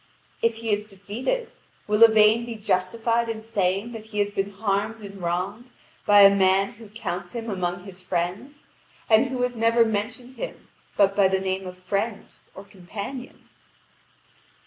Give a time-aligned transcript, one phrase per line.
[0.41, 1.51] If he is defeated,
[1.85, 5.69] will Yvain be justified in saying that he has been harmed and wronged
[6.07, 8.63] by a man who counts him among his friends,
[9.11, 10.67] and who has never mentioned him
[10.97, 12.25] but by the name of friend
[12.55, 13.47] or companion?